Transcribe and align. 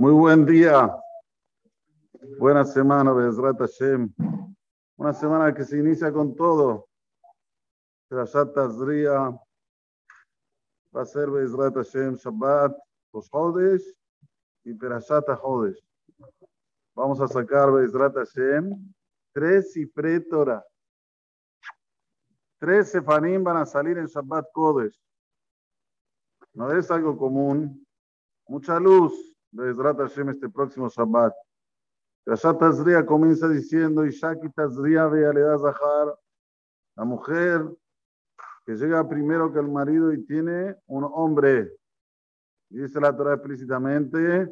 Muy 0.00 0.12
buen 0.12 0.46
día. 0.46 0.96
Buena 2.38 2.64
semana, 2.64 3.12
Bezrat 3.12 3.58
Hashem. 3.58 4.10
Una 4.96 5.12
semana 5.12 5.52
que 5.52 5.62
se 5.62 5.76
inicia 5.76 6.10
con 6.10 6.34
todo. 6.34 6.88
Perashat 8.08 8.54
Tazria 8.54 9.38
va 10.96 11.02
a 11.02 11.04
ser 11.04 11.28
Bezrat 11.28 11.74
Hashem 11.74 12.14
Shabbat, 12.14 12.74
los 13.12 13.28
Hodesh 13.30 13.94
y 14.64 14.72
Perashat 14.72 15.28
Hodesh. 15.42 15.86
Vamos 16.94 17.20
a 17.20 17.28
sacar 17.28 17.70
Bezrat 17.70 18.14
Hashem 18.14 18.70
tres 19.34 19.76
y 19.76 19.86
Torah. 20.30 20.64
Tres 22.58 22.90
sefanim 22.90 23.44
van 23.44 23.58
a 23.58 23.66
salir 23.66 23.98
en 23.98 24.06
Shabbat 24.06 24.46
Kodesh. 24.54 24.98
No 26.54 26.72
es 26.72 26.90
algo 26.90 27.18
común. 27.18 27.86
Mucha 28.48 28.80
luz, 28.80 29.29
Bezrat 29.52 29.98
Hashem, 29.98 30.30
este 30.30 30.48
próximo 30.48 30.88
Shabbat. 30.88 31.32
Rashat 32.26 32.58
Tazria 32.58 33.04
comienza 33.04 33.48
diciendo, 33.48 34.04
Ishaki 34.04 34.50
Tazria 34.50 35.08
da 35.08 35.58
Zahar, 35.58 36.18
la 36.96 37.04
mujer 37.04 37.68
que 38.64 38.74
llega 38.74 39.08
primero 39.08 39.52
que 39.52 39.58
el 39.58 39.68
marido 39.68 40.12
y 40.12 40.24
tiene 40.24 40.76
un 40.86 41.08
hombre. 41.12 41.72
Dice 42.68 43.00
la 43.00 43.16
Torah 43.16 43.34
explícitamente, 43.34 44.48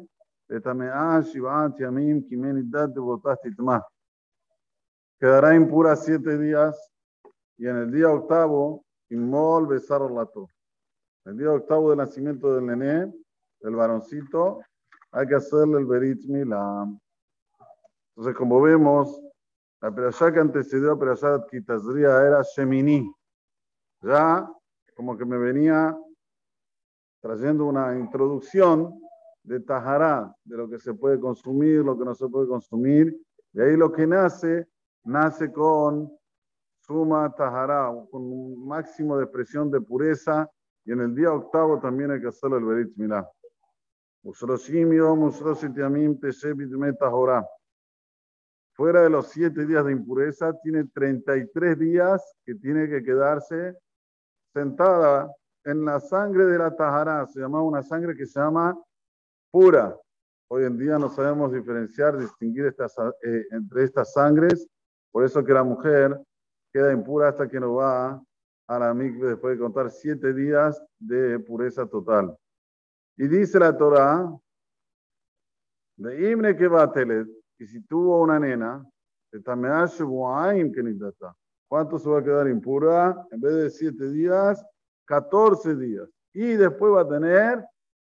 Quedará 5.19 5.55
impura 5.55 5.95
siete 5.95 6.37
días 6.39 6.91
y 7.57 7.67
en 7.67 7.77
el 7.77 7.91
día 7.91 8.09
octavo, 8.09 8.83
inmol 9.09 9.67
besar 9.67 10.01
lato. 10.09 10.49
El 11.25 11.37
día 11.37 11.51
octavo 11.51 11.89
del 11.89 11.99
nacimiento 11.99 12.55
del 12.55 12.65
nené, 12.65 13.13
del 13.61 13.75
varoncito, 13.75 14.61
hay 15.11 15.27
que 15.27 15.35
hacerle 15.35 15.79
el 15.79 15.85
berit 15.85 16.23
milam. 16.25 16.99
Entonces, 18.09 18.35
como 18.35 18.61
vemos, 18.61 19.21
la 19.81 19.93
perashá 19.93 20.31
que 20.31 20.39
antecedió 20.39 20.91
a 20.91 20.99
perashá 20.99 21.45
Kitazria 21.49 22.21
era 22.25 22.41
Shemini. 22.43 23.09
Ya 24.01 24.49
como 24.95 25.17
que 25.17 25.25
me 25.25 25.37
venía 25.37 25.97
trayendo 27.21 27.65
una 27.65 27.97
introducción 27.97 28.99
de 29.43 29.61
Tajará, 29.61 30.35
de 30.43 30.57
lo 30.57 30.69
que 30.69 30.77
se 30.77 30.93
puede 30.93 31.19
consumir, 31.19 31.83
lo 31.83 31.97
que 31.97 32.05
no 32.05 32.13
se 32.13 32.27
puede 32.27 32.47
consumir. 32.47 33.17
De 33.53 33.63
ahí 33.63 33.77
lo 33.77 33.91
que 33.91 34.05
nace, 34.05 34.67
nace 35.05 35.51
con 35.51 36.11
suma 36.81 37.33
Tajará, 37.33 37.89
con 38.11 38.21
un 38.21 38.67
máximo 38.67 39.17
de 39.17 39.23
expresión 39.23 39.71
de 39.71 39.81
pureza. 39.81 40.49
Y 40.85 40.91
en 40.91 41.01
el 41.01 41.15
día 41.15 41.31
octavo 41.31 41.79
también 41.79 42.11
hay 42.11 42.19
que 42.19 42.27
hacerle 42.27 42.57
el 42.57 42.65
Berit 42.65 42.97
Milá. 42.97 43.29
Fuera 48.73 49.01
de 49.01 49.09
los 49.09 49.27
siete 49.27 49.65
días 49.65 49.85
de 49.85 49.91
impureza, 49.91 50.53
tiene 50.61 50.85
33 50.85 51.79
días 51.79 52.35
que 52.45 52.55
tiene 52.55 52.89
que 52.89 53.03
quedarse 53.03 53.77
sentada 54.53 55.33
en 55.65 55.85
la 55.85 55.99
sangre 55.99 56.45
de 56.45 56.57
la 56.57 56.75
Tajará. 56.75 57.25
Se 57.27 57.39
llama 57.39 57.61
una 57.61 57.81
sangre 57.81 58.15
que 58.15 58.25
se 58.25 58.39
llama 58.39 58.77
pura. 59.51 59.95
Hoy 60.49 60.65
en 60.65 60.77
día 60.77 60.97
no 60.97 61.09
sabemos 61.09 61.53
diferenciar, 61.53 62.17
distinguir 62.17 62.65
eh, 62.65 63.45
entre 63.51 63.83
estas 63.83 64.13
sangres. 64.13 64.67
Por 65.11 65.23
eso 65.23 65.43
que 65.43 65.53
la 65.53 65.63
mujer 65.63 66.19
queda 66.73 66.91
impura 66.91 67.29
hasta 67.29 67.47
que 67.47 67.59
no 67.59 67.75
va 67.75 68.21
a 68.67 68.79
la 68.79 68.93
mikve 68.93 69.29
después 69.29 69.57
de 69.57 69.63
contar 69.63 69.89
siete 69.91 70.33
días 70.33 70.81
de 70.99 71.39
pureza 71.39 71.85
total. 71.87 72.37
Y 73.21 73.27
dice 73.27 73.59
la 73.59 73.75
Torah, 73.75 74.33
de 75.97 76.31
Imne 76.31 76.55
que 76.55 76.69
va 76.69 76.83
a 76.83 76.91
telet, 76.91 77.27
y 77.57 77.67
si 77.67 77.81
tuvo 77.81 78.21
una 78.21 78.39
nena, 78.39 78.89
¿cuánto 81.67 81.99
se 81.99 82.09
va 82.09 82.19
a 82.19 82.23
quedar 82.23 82.47
impura? 82.47 83.27
En 83.31 83.41
vez 83.41 83.53
de 83.55 83.69
siete 83.71 84.09
días, 84.09 84.65
14 85.03 85.75
días. 85.75 86.09
Y 86.31 86.53
después 86.53 86.93
va 86.93 87.01
a 87.01 87.09
tener 87.09 87.65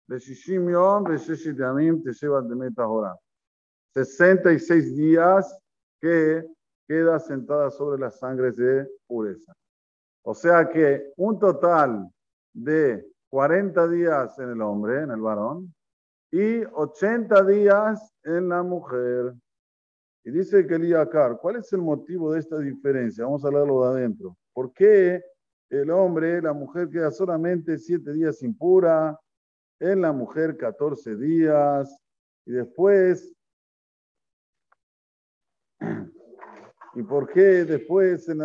de 0.08 0.18
Shishimion, 0.18 1.04
de 1.04 1.18
Sheshitiamim, 1.18 2.02
te 2.02 2.14
lleva 2.14 2.40
de 2.40 2.54
Metahora. 2.54 3.14
66 3.92 4.96
días 4.96 5.58
que 6.00 6.42
queda 6.88 7.18
sentada 7.18 7.70
sobre 7.70 8.00
las 8.00 8.18
sangres 8.18 8.56
de 8.56 8.88
pureza. 9.06 9.52
O 10.24 10.32
sea 10.32 10.70
que 10.70 11.12
un 11.18 11.38
total 11.38 12.10
de 12.54 13.11
40 13.32 13.88
días 13.88 14.38
en 14.40 14.50
el 14.50 14.60
hombre, 14.60 15.04
en 15.04 15.10
el 15.10 15.22
varón, 15.22 15.74
y 16.30 16.62
80 16.64 17.42
días 17.44 18.12
en 18.24 18.50
la 18.50 18.62
mujer. 18.62 19.32
Y 20.22 20.30
dice 20.32 20.66
que 20.66 20.74
Eliakar, 20.74 21.38
¿cuál 21.38 21.56
es 21.56 21.72
el 21.72 21.80
motivo 21.80 22.30
de 22.30 22.40
esta 22.40 22.58
diferencia? 22.58 23.24
Vamos 23.24 23.42
a 23.42 23.48
hablarlo 23.48 23.84
de 23.84 24.00
adentro. 24.00 24.36
¿Por 24.52 24.74
qué 24.74 25.24
el 25.70 25.90
hombre, 25.90 26.42
la 26.42 26.52
mujer 26.52 26.90
queda 26.90 27.10
solamente 27.10 27.78
7 27.78 28.12
días 28.12 28.42
impura, 28.42 29.18
en 29.80 30.02
la 30.02 30.12
mujer 30.12 30.58
14 30.58 31.16
días, 31.16 31.98
y 32.44 32.52
después, 32.52 33.34
¿y 36.94 37.02
por 37.02 37.32
qué 37.32 37.64
después 37.64 38.28
en, 38.28 38.42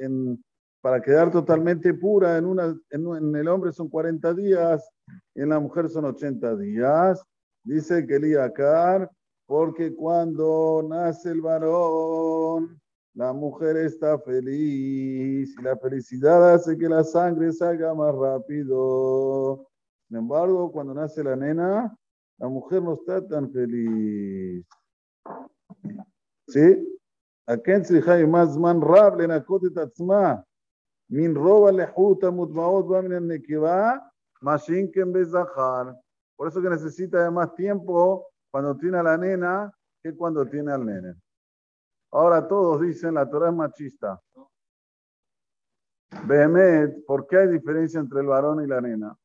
en 0.00 0.44
para 0.86 1.02
quedar 1.02 1.32
totalmente 1.32 1.92
pura 1.94 2.38
en, 2.38 2.46
una, 2.46 2.78
en, 2.90 3.34
el 3.34 3.48
hombre 3.48 3.72
son 3.72 3.88
40 3.88 4.34
días, 4.34 4.88
y 5.34 5.42
en 5.42 5.48
la 5.48 5.58
mujer 5.58 5.88
son 5.88 6.04
80 6.04 6.54
días. 6.58 7.24
Dice 7.64 8.06
que 8.06 8.20
Liacar, 8.20 9.10
porque 9.46 9.92
cuando 9.96 10.86
nace 10.88 11.32
el 11.32 11.40
varón, 11.40 12.80
la 13.14 13.32
mujer 13.32 13.78
está 13.78 14.16
feliz 14.20 15.56
y 15.58 15.60
la 15.60 15.76
felicidad 15.76 16.54
hace 16.54 16.78
que 16.78 16.88
la 16.88 17.02
sangre 17.02 17.52
salga 17.52 17.92
más 17.92 18.14
rápido. 18.14 19.66
Sin 20.06 20.18
embargo, 20.18 20.70
cuando 20.70 20.94
nace 20.94 21.24
la 21.24 21.34
nena, 21.34 21.98
la 22.38 22.46
mujer 22.46 22.80
no 22.80 22.94
está 22.94 23.26
tan 23.26 23.50
feliz. 23.50 24.64
¿Sí? 26.46 26.96
¿A 27.44 27.56
se 27.82 28.26
más 28.28 28.56
man 28.56 28.80
rable 28.80 29.26
nakote 29.26 29.70
tatzma? 29.70 30.45
Min 31.08 31.34
roba 31.34 31.70
lehuta 31.72 32.30
mutmaot 32.30 32.90
va 32.90 33.02
min 33.02 33.28
nekiva, 33.28 34.00
mashinken 34.40 35.12
bezahar. 35.12 35.94
Por 36.36 36.48
eso 36.48 36.60
que 36.60 36.68
necesita 36.68 37.30
más 37.30 37.54
tiempo 37.54 38.28
cuando 38.50 38.76
tiene 38.76 38.98
a 38.98 39.02
la 39.02 39.16
nena 39.16 39.72
que 40.02 40.14
cuando 40.14 40.46
tiene 40.46 40.72
al 40.72 40.84
nene. 40.84 41.14
Ahora 42.12 42.46
todos 42.46 42.80
dicen 42.80 43.14
la 43.14 43.28
Torah 43.28 43.48
es 43.48 43.54
machista. 43.54 44.20
Behemet, 46.26 47.04
¿por 47.04 47.26
qué 47.26 47.38
hay 47.38 47.48
diferencia 47.48 48.00
entre 48.00 48.20
el 48.20 48.26
varón 48.26 48.62
y 48.62 48.66
la 48.66 48.80
nena? 48.80 49.16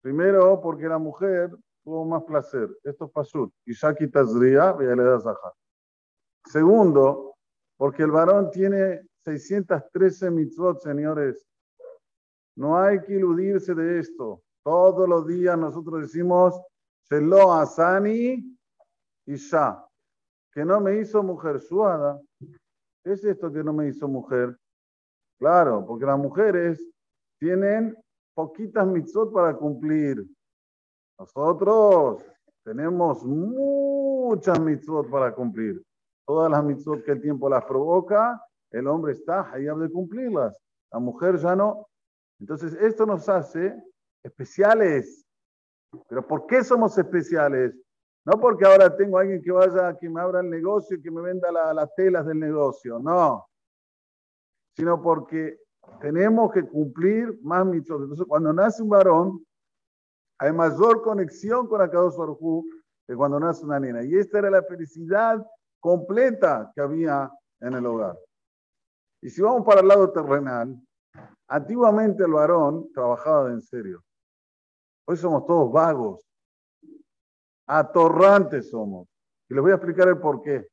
Primero, 0.00 0.60
porque 0.60 0.88
la 0.88 0.98
mujer 0.98 1.50
tuvo 1.82 2.04
más 2.04 2.22
placer. 2.24 2.68
Esto 2.82 3.06
es 3.06 3.10
pasut. 3.10 3.52
Ishaki 3.64 4.08
tazria. 4.08 4.76
Segundo, 6.44 7.34
porque 7.76 8.02
el 8.02 8.10
varón 8.10 8.50
tiene 8.50 9.07
613 9.24 10.30
mitzvot, 10.30 10.80
señores. 10.80 11.46
No 12.56 12.78
hay 12.78 13.00
que 13.00 13.14
iludirse 13.14 13.74
de 13.74 14.00
esto. 14.00 14.42
Todos 14.64 15.08
los 15.08 15.26
días 15.26 15.56
nosotros 15.56 16.02
decimos, 16.02 16.60
Shelo 17.10 17.52
Asani 17.52 18.58
Isha, 19.26 19.84
que 20.52 20.64
no 20.64 20.80
me 20.80 20.98
hizo 20.98 21.22
mujer 21.22 21.60
suada. 21.60 22.20
¿Qué 23.04 23.12
es 23.12 23.24
esto 23.24 23.52
que 23.52 23.62
no 23.62 23.72
me 23.72 23.88
hizo 23.88 24.08
mujer? 24.08 24.56
Claro, 25.38 25.84
porque 25.86 26.04
las 26.04 26.18
mujeres 26.18 26.84
tienen 27.38 27.96
poquitas 28.34 28.86
mitzvot 28.86 29.32
para 29.32 29.56
cumplir. 29.56 30.26
Nosotros 31.18 32.24
tenemos 32.64 33.24
muchas 33.24 34.60
mitzvot 34.60 35.08
para 35.08 35.34
cumplir. 35.34 35.82
Todas 36.26 36.50
las 36.50 36.62
mitzvot 36.64 37.04
que 37.04 37.12
el 37.12 37.20
tiempo 37.20 37.48
las 37.48 37.64
provoca 37.64 38.42
el 38.70 38.86
hombre 38.86 39.12
está 39.12 39.52
ahí 39.52 39.64
de 39.64 39.90
cumplirlas, 39.90 40.58
la 40.92 40.98
mujer 40.98 41.36
ya 41.38 41.56
no. 41.56 41.88
Entonces, 42.40 42.74
esto 42.74 43.06
nos 43.06 43.28
hace 43.28 43.74
especiales. 44.22 45.26
Pero 46.08 46.26
¿por 46.26 46.46
qué 46.46 46.62
somos 46.62 46.96
especiales? 46.98 47.74
No 48.24 48.38
porque 48.38 48.66
ahora 48.66 48.94
tengo 48.94 49.18
a 49.18 49.22
alguien 49.22 49.42
que 49.42 49.50
vaya, 49.50 49.96
que 49.98 50.08
me 50.08 50.20
abra 50.20 50.40
el 50.40 50.50
negocio 50.50 50.96
y 50.96 51.02
que 51.02 51.10
me 51.10 51.22
venda 51.22 51.50
las 51.50 51.94
telas 51.94 52.26
del 52.26 52.38
negocio, 52.38 52.98
no. 52.98 53.48
Sino 54.76 55.00
porque 55.00 55.58
tenemos 56.00 56.52
que 56.52 56.62
cumplir 56.62 57.38
más 57.42 57.64
mitos. 57.64 58.02
Entonces, 58.02 58.26
cuando 58.28 58.52
nace 58.52 58.82
un 58.82 58.90
varón, 58.90 59.46
hay 60.38 60.52
mayor 60.52 61.02
conexión 61.02 61.66
con 61.66 61.80
Akadosh 61.80 62.16
Baruj 62.16 62.64
que 63.06 63.16
cuando 63.16 63.40
nace 63.40 63.64
una 63.64 63.80
nena. 63.80 64.04
Y 64.04 64.14
esta 64.16 64.38
era 64.38 64.50
la 64.50 64.62
felicidad 64.62 65.44
completa 65.80 66.70
que 66.74 66.82
había 66.82 67.30
en 67.60 67.74
el 67.74 67.86
hogar. 67.86 68.16
Y 69.20 69.30
si 69.30 69.42
vamos 69.42 69.64
para 69.64 69.80
el 69.80 69.88
lado 69.88 70.10
terrenal, 70.12 70.80
antiguamente 71.48 72.24
el 72.24 72.32
varón 72.32 72.90
trabajaba 72.92 73.48
de 73.48 73.54
en 73.54 73.62
serio. 73.62 74.02
Hoy 75.06 75.16
somos 75.16 75.44
todos 75.46 75.72
vagos. 75.72 76.24
Atorrantes 77.66 78.70
somos. 78.70 79.08
Y 79.48 79.54
les 79.54 79.62
voy 79.62 79.72
a 79.72 79.76
explicar 79.76 80.08
el 80.08 80.18
por 80.18 80.42
qué. 80.42 80.68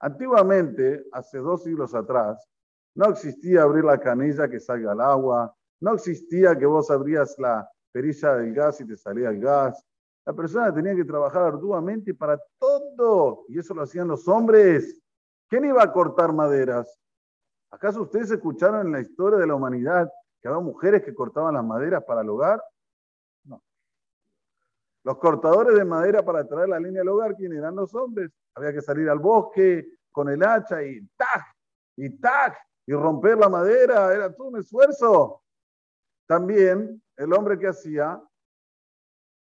Antiguamente, 0.00 1.06
hace 1.12 1.38
dos 1.38 1.62
siglos 1.62 1.94
atrás, 1.94 2.46
no 2.94 3.06
existía 3.06 3.62
abrir 3.62 3.84
la 3.84 3.98
canilla 3.98 4.48
que 4.48 4.60
salga 4.60 4.92
el 4.92 5.00
agua, 5.00 5.54
no 5.80 5.94
existía 5.94 6.56
que 6.58 6.66
vos 6.66 6.90
abrías 6.90 7.36
la 7.38 7.68
perilla 7.90 8.34
del 8.34 8.52
gas 8.54 8.80
y 8.80 8.86
te 8.86 8.96
salía 8.96 9.30
el 9.30 9.40
gas. 9.40 9.82
La 10.26 10.32
persona 10.32 10.74
tenía 10.74 10.94
que 10.94 11.04
trabajar 11.04 11.42
arduamente 11.44 12.14
para 12.14 12.38
todo, 12.58 13.44
y 13.48 13.58
eso 13.58 13.74
lo 13.74 13.82
hacían 13.82 14.08
los 14.08 14.26
hombres. 14.28 15.00
¿Quién 15.48 15.64
iba 15.64 15.82
a 15.82 15.92
cortar 15.92 16.32
maderas? 16.32 16.98
¿Acaso 17.74 18.02
ustedes 18.02 18.30
escucharon 18.30 18.86
en 18.86 18.92
la 18.92 19.00
historia 19.00 19.36
de 19.36 19.48
la 19.48 19.56
humanidad 19.56 20.08
que 20.40 20.46
había 20.46 20.60
mujeres 20.60 21.02
que 21.02 21.12
cortaban 21.12 21.54
las 21.54 21.64
maderas 21.64 22.04
para 22.04 22.20
el 22.20 22.28
hogar? 22.28 22.62
No. 23.42 23.60
Los 25.02 25.18
cortadores 25.18 25.76
de 25.76 25.84
madera 25.84 26.24
para 26.24 26.46
traer 26.46 26.68
la 26.68 26.78
línea 26.78 27.02
al 27.02 27.08
hogar, 27.08 27.34
¿quién 27.34 27.52
eran 27.52 27.74
los 27.74 27.92
hombres? 27.96 28.30
Había 28.54 28.72
que 28.72 28.80
salir 28.80 29.08
al 29.10 29.18
bosque 29.18 29.88
con 30.12 30.28
el 30.28 30.44
hacha 30.44 30.84
y 30.84 31.04
¡tac! 31.16 31.52
y 31.96 32.10
¡tac! 32.20 32.56
y 32.86 32.92
romper 32.92 33.38
la 33.38 33.48
madera, 33.48 34.14
era 34.14 34.32
todo 34.32 34.48
un 34.48 34.58
esfuerzo. 34.60 35.42
También 36.28 37.02
el 37.16 37.32
hombre 37.32 37.58
que 37.58 37.66
hacía 37.66 38.22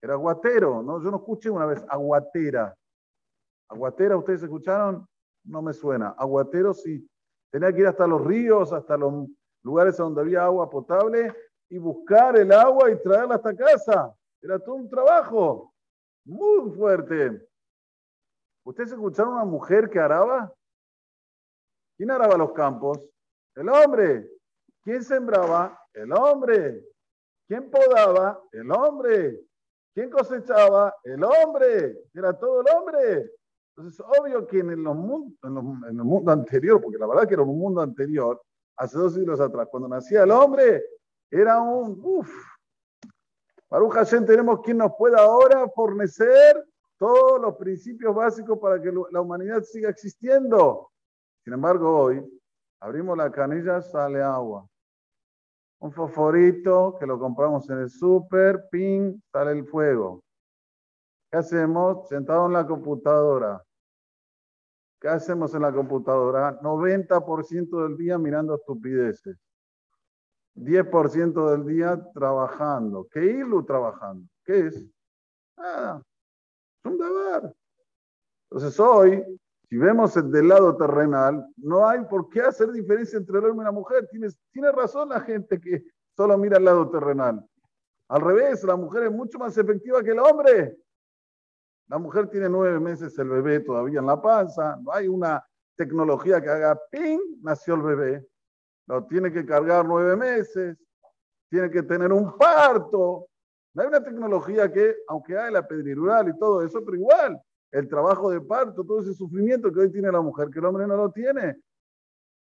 era 0.02 0.14
aguatero, 0.14 0.82
¿no? 0.82 1.04
Yo 1.04 1.12
no 1.12 1.18
escuché 1.18 1.50
una 1.50 1.66
vez 1.66 1.84
aguatera. 1.90 2.74
Aguatera, 3.68 4.16
¿ustedes 4.16 4.44
escucharon? 4.44 5.06
No 5.44 5.62
me 5.62 5.74
suena. 5.74 6.16
Aguatero 6.18 6.74
sí. 6.74 7.06
Tenía 7.54 7.72
que 7.72 7.82
ir 7.82 7.88
hasta 7.88 8.08
los 8.08 8.26
ríos, 8.26 8.74
hasta 8.74 8.98
los 8.98 9.28
lugares 9.62 9.96
donde 9.96 10.22
había 10.22 10.44
agua 10.44 10.72
potable 10.72 11.32
y 11.70 11.78
buscar 11.78 12.36
el 12.36 12.52
agua 12.52 12.90
y 12.90 13.00
traerla 13.00 13.36
hasta 13.36 13.56
casa. 13.56 14.12
Era 14.42 14.58
todo 14.58 14.74
un 14.74 14.90
trabajo 14.90 15.72
muy 16.26 16.72
fuerte. 16.72 17.48
¿Ustedes 18.66 18.94
escucharon 18.94 19.34
una 19.34 19.46
mujer 19.46 19.88
que 19.88 20.00
araba? 20.00 20.52
¿Quién 21.96 22.10
araba 22.10 22.38
los 22.38 22.54
campos? 22.54 23.08
El 23.54 23.70
hombre. 23.70 24.28
¿Quién 24.82 25.04
sembraba? 25.04 25.80
El 25.94 26.12
hombre. 26.12 26.84
¿Quién 27.48 27.70
podaba? 27.70 28.42
El 28.52 28.72
hombre. 28.72 29.40
¿Quién 29.94 30.10
cosechaba? 30.10 30.96
El 31.04 31.24
hombre. 31.24 32.00
Era 32.16 32.34
todo 32.36 32.62
el 32.62 32.76
hombre. 32.76 33.32
Entonces, 33.76 34.06
obvio 34.20 34.46
que 34.46 34.60
en, 34.60 34.70
el 34.70 34.78
mundo 34.78 36.32
anterior, 36.32 36.80
porque 36.80 36.98
la 36.98 37.08
verdad 37.08 37.28
que 37.28 37.34
era 37.34 37.44
un 37.44 37.58
mundo 37.58 37.82
anterior, 37.82 38.40
hace 38.78 38.98
dos 38.98 39.16
siglos 39.16 39.40
atrás, 39.40 39.68
cuando 39.72 39.90
nacía 39.90 40.24
el 40.24 40.32
hombre, 40.32 40.84
era 41.32 41.60
un, 41.60 42.00
uff, 42.04 42.30
Baruch 43.70 43.94
Hashem, 43.94 44.26
tenemos 44.26 44.62
quien 44.62 44.78
nos 44.78 44.92
pueda 44.96 45.20
ahora 45.24 45.68
fornecer 45.70 46.64
todos 47.00 47.42
los 47.42 47.56
principios 47.56 48.14
básicos 48.14 48.60
para 48.60 48.80
que 48.80 48.92
la 49.10 49.20
humanidad 49.20 49.64
siga 49.64 49.90
existiendo. 49.90 50.92
Sin 51.44 51.54
embargo, 51.54 52.04
hoy 52.04 52.24
abrimos 52.80 53.18
la 53.18 53.32
canilla, 53.32 53.82
sale 53.82 54.22
agua. 54.22 54.68
Un 55.80 55.92
fosforito 55.92 56.96
que 57.00 57.08
lo 57.08 57.18
compramos 57.18 57.68
en 57.72 57.80
el 57.80 57.90
súper, 57.90 58.70
ping, 58.70 59.20
sale 59.32 59.54
el 59.54 59.66
fuego. 59.66 60.22
¿Qué 61.34 61.40
hacemos? 61.40 62.08
Sentado 62.10 62.46
en 62.46 62.54
la 62.54 62.68
computadora. 62.68 63.60
¿Qué 65.02 65.08
hacemos 65.08 65.52
en 65.56 65.64
la 65.64 65.74
computadora? 65.74 66.62
90% 66.62 67.88
del 67.88 67.98
día 67.98 68.20
mirando 68.20 68.54
estupideces. 68.54 69.36
10% 70.54 71.50
del 71.50 71.66
día 71.66 72.00
trabajando. 72.14 73.08
¿Qué 73.12 73.26
irlo 73.26 73.66
trabajando? 73.66 74.30
¿Qué 74.46 74.68
es? 74.68 74.86
Nada. 75.58 76.04
Es 76.84 76.92
un 76.92 77.00
deber. 77.00 77.56
Entonces 78.52 78.80
hoy 78.80 79.24
si 79.68 79.78
vemos 79.80 80.16
el 80.16 80.30
del 80.30 80.50
lado 80.50 80.78
terrenal, 80.78 81.48
no 81.58 81.88
hay 81.88 82.06
por 82.06 82.30
qué 82.30 82.42
hacer 82.42 82.72
diferencia 82.72 83.18
entre 83.18 83.40
el 83.40 83.46
hombre 83.46 83.64
y 83.64 83.66
la 83.66 83.72
mujer. 83.72 84.08
Tienes, 84.12 84.38
tiene 84.52 84.72
razón 84.72 85.10
la 85.10 85.22
gente 85.22 85.60
que 85.60 85.84
solo 86.16 86.38
mira 86.38 86.60
el 86.60 86.66
lado 86.66 86.92
terrenal. 86.92 87.44
Al 88.08 88.22
revés, 88.22 88.64
la 88.64 88.76
mujer 88.76 89.06
es 89.06 89.12
mucho 89.12 89.40
más 89.40 89.58
efectiva 89.58 90.04
que 90.04 90.12
el 90.12 90.20
hombre. 90.20 90.78
La 91.88 91.98
mujer 91.98 92.28
tiene 92.30 92.50
nueve 92.50 92.80
meses 92.80 93.18
el 93.20 93.30
bebé 93.30 93.60
todavía 93.60 94.00
en 94.00 94.06
la 94.06 94.22
panza. 94.22 94.78
No 94.82 94.92
hay 94.92 95.08
una 95.08 95.46
tecnología 95.76 96.42
que 96.42 96.50
haga 96.50 96.80
ping, 96.92 97.20
nació 97.42 97.76
el 97.76 97.82
bebé. 97.82 98.28
Lo 98.88 99.06
tiene 99.06 99.32
que 99.32 99.46
cargar 99.46 99.86
nueve 99.86 100.16
meses. 100.16 100.78
Tiene 101.50 101.70
que 101.70 101.84
tener 101.84 102.12
un 102.12 102.38
parto. 102.38 103.28
No 103.74 103.82
hay 103.82 103.88
una 103.88 104.04
tecnología 104.04 104.72
que, 104.72 104.96
aunque 105.08 105.38
hay 105.38 105.52
la 105.52 105.68
pedrirural 105.68 106.30
y 106.30 106.38
todo 106.38 106.62
eso, 106.62 106.84
pero 106.84 106.96
igual, 106.96 107.42
el 107.72 107.88
trabajo 107.88 108.30
de 108.30 108.40
parto, 108.40 108.84
todo 108.84 109.02
ese 109.02 109.14
sufrimiento 109.14 109.72
que 109.72 109.80
hoy 109.80 109.92
tiene 109.92 110.12
la 110.12 110.22
mujer, 110.22 110.50
que 110.50 110.60
el 110.60 110.66
hombre 110.66 110.86
no 110.86 110.96
lo 110.96 111.12
tiene. 111.12 111.58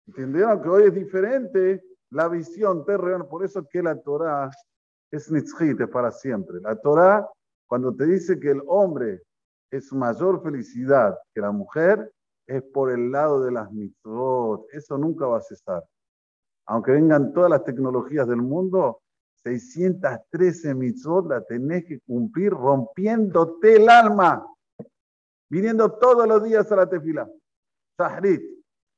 ¿Entendieron 0.06 0.60
que 0.60 0.69
hoy 0.69 0.82
es 0.84 0.94
diferente 0.94 1.82
la 2.10 2.28
visión 2.28 2.84
terrenal? 2.84 3.28
Por 3.28 3.44
eso 3.44 3.64
que 3.69 3.81
la 3.81 3.94
Torah 4.00 4.50
es 5.10 5.31
nitzchit, 5.31 5.88
para 5.88 6.10
siempre. 6.10 6.60
La 6.60 6.75
Torah, 6.75 7.28
cuando 7.69 7.94
te 7.94 8.06
dice 8.06 8.40
que 8.40 8.50
el 8.50 8.62
hombre 8.66 9.22
es 9.70 9.93
mayor 9.93 10.43
felicidad 10.43 11.19
que 11.34 11.40
la 11.40 11.52
mujer, 11.52 12.12
es 12.46 12.62
por 12.62 12.90
el 12.90 13.12
lado 13.12 13.43
de 13.43 13.52
las 13.52 13.70
mitzvot. 13.70 14.67
Eso 14.72 14.99
nunca 14.99 15.26
va 15.26 15.38
a 15.38 15.43
cesar. 15.43 15.84
Aunque 16.67 16.93
vengan 16.93 17.32
todas 17.32 17.50
las 17.50 17.64
tecnologías 17.64 18.26
del 18.26 18.43
mundo, 18.43 19.02
613 19.44 20.75
mitzvot 20.75 21.28
la 21.28 21.43
tenés 21.43 21.84
que 21.84 22.00
cumplir 22.00 22.50
rompiéndote 22.50 23.76
el 23.76 23.88
alma 23.88 24.44
viniendo 25.50 25.93
todos 25.99 26.26
los 26.26 26.43
días 26.44 26.70
a 26.70 26.76
la 26.76 26.88
tefila, 26.88 27.28
Sahrit, 27.96 28.40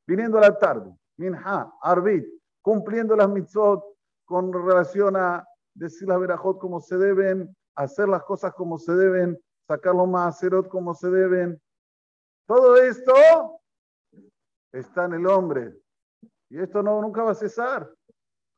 viniendo 0.06 0.38
a 0.38 0.42
la 0.42 0.58
tarde, 0.58 0.94
Minha, 1.16 1.72
Arbit, 1.80 2.26
cumpliendo 2.60 3.16
las 3.16 3.28
mitzvot 3.28 3.82
con 4.24 4.52
relación 4.52 5.16
a 5.16 5.44
decir 5.74 6.08
las 6.08 6.20
verajot 6.20 6.58
como 6.58 6.80
se 6.80 6.98
deben, 6.98 7.56
hacer 7.74 8.08
las 8.08 8.22
cosas 8.24 8.52
como 8.52 8.78
se 8.78 8.94
deben, 8.94 9.38
sacar 9.66 9.94
los 9.94 10.08
maaserot 10.08 10.68
como 10.68 10.94
se 10.94 11.10
deben. 11.10 11.60
Todo 12.46 12.76
esto 12.76 13.12
está 14.72 15.04
en 15.04 15.14
el 15.14 15.26
hombre. 15.26 15.74
Y 16.48 16.60
esto 16.60 16.82
no, 16.82 17.00
nunca 17.00 17.22
va 17.22 17.32
a 17.32 17.34
cesar. 17.34 17.90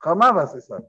Jamás 0.01 0.37
va 0.37 0.43
a 0.43 0.47
cesar. 0.47 0.85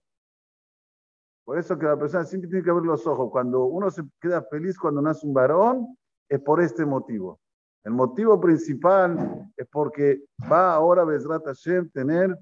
Por 1.46 1.60
eso 1.60 1.78
que 1.78 1.86
la 1.86 1.98
persona 1.98 2.26
siempre 2.26 2.50
tiene 2.50 2.64
que 2.64 2.72
abrir 2.72 2.88
los 2.88 3.06
ojos. 3.06 3.30
Cuando 3.32 3.66
uno 3.66 3.92
se 3.92 4.04
queda 4.20 4.42
feliz 4.44 4.78
cuando 4.78 5.02
nace 5.02 5.26
un 5.28 5.34
varón, 5.34 5.96
es 6.28 6.40
por 6.40 6.62
este 6.62 6.86
motivo. 6.86 7.40
El 7.84 7.94
motivo 7.94 8.42
principal 8.42 9.52
es 9.56 9.68
porque 9.68 10.24
va 10.52 10.74
ahora 10.74 11.04
Bezrat 11.04 11.46
Hashem 11.46 11.90
tener 11.92 12.36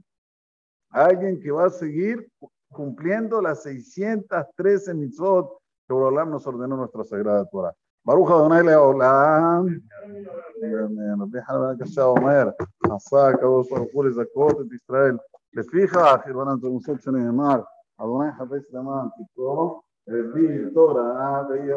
alguien 0.89 1.39
que 1.41 1.51
va 1.51 1.65
a 1.65 1.69
seguir 1.69 2.31
cumpliendo 2.71 3.41
las 3.41 3.63
613 3.63 4.93
mitzvot 4.93 5.62
que 5.86 5.94
Borolam 5.94 6.30
nos 6.30 6.46
ordenó 6.46 6.76
nuestra 6.76 7.04
Sagrada 7.04 7.44
Torah. 7.50 7.72
ברוך 8.04 8.30
אדוני 8.30 8.62
לעולם, 8.62 9.66
רבי 11.20 11.42
חנן 11.42 11.76
קשה 11.80 12.04
אומר, 12.04 12.48
עשה 12.90 13.28
הקדוש 13.28 13.70
ברוך 13.70 13.88
הוא 13.92 14.04
לזכות 14.04 14.60
את 14.60 14.72
ישראל. 14.72 15.16
לפיכך, 15.54 16.20
ירבנן 16.26 16.60
תלמוסות 16.60 17.00
שנאמר, 17.02 17.60
אדוני 17.98 18.32
חפש 18.32 18.72
למען 18.72 19.08
תקרוא, 19.08 19.80
הביא 20.08 20.74
תורה 20.74 21.42
ויד 21.48 21.76